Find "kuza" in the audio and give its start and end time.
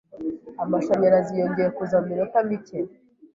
1.77-1.97